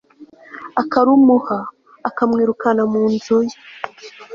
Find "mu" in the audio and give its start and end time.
2.91-3.01